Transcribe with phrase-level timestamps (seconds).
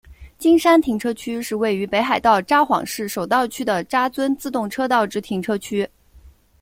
[0.39, 5.87] 金山停车区是位于北海道札幌市手稻区的札樽自动车道之停车区。